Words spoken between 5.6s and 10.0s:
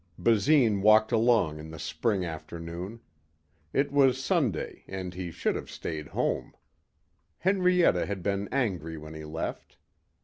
stayed home. Henrietta had been angry when he left.